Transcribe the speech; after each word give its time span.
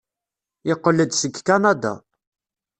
Yeqqel-d 0.67 1.11
seg 1.15 1.35
Kanada. 1.47 1.93